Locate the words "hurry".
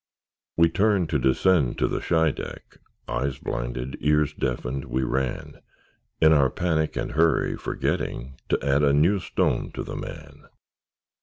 7.11-7.55